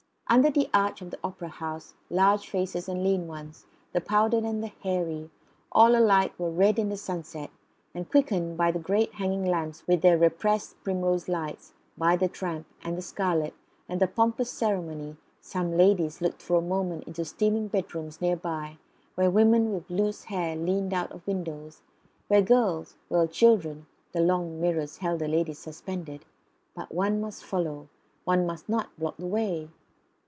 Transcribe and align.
Under 0.33 0.49
the 0.49 0.69
arch 0.73 1.01
of 1.01 1.11
the 1.11 1.19
Opera 1.25 1.49
House 1.49 1.93
large 2.09 2.49
faces 2.49 2.87
and 2.87 3.03
lean 3.03 3.27
ones, 3.27 3.65
the 3.91 3.99
powdered 3.99 4.45
and 4.45 4.63
the 4.63 4.71
hairy, 4.81 5.29
all 5.73 5.93
alike 5.93 6.31
were 6.39 6.49
red 6.49 6.79
in 6.79 6.87
the 6.87 6.95
sunset; 6.95 7.49
and, 7.93 8.09
quickened 8.09 8.55
by 8.55 8.71
the 8.71 8.79
great 8.79 9.15
hanging 9.15 9.43
lamps 9.43 9.83
with 9.89 10.01
their 10.01 10.17
repressed 10.17 10.81
primrose 10.85 11.27
lights, 11.27 11.73
by 11.97 12.15
the 12.15 12.29
tramp, 12.29 12.65
and 12.81 12.97
the 12.97 13.01
scarlet, 13.01 13.53
and 13.89 13.99
the 13.99 14.07
pompous 14.07 14.49
ceremony, 14.49 15.17
some 15.41 15.75
ladies 15.75 16.21
looked 16.21 16.41
for 16.41 16.55
a 16.55 16.61
moment 16.61 17.03
into 17.03 17.25
steaming 17.25 17.67
bedrooms 17.67 18.21
near 18.21 18.37
by, 18.37 18.77
where 19.15 19.29
women 19.29 19.73
with 19.73 19.89
loose 19.89 20.23
hair 20.23 20.55
leaned 20.55 20.93
out 20.93 21.11
of 21.11 21.27
windows, 21.27 21.81
where 22.29 22.41
girls 22.41 22.95
where 23.09 23.27
children 23.27 23.85
(the 24.13 24.21
long 24.21 24.61
mirrors 24.61 24.99
held 24.99 25.19
the 25.19 25.27
ladies 25.27 25.59
suspended) 25.59 26.23
but 26.73 26.89
one 26.93 27.19
must 27.19 27.43
follow; 27.43 27.89
one 28.23 28.45
must 28.45 28.69
not 28.69 28.97
block 28.97 29.17
the 29.17 29.27
way. 29.27 29.69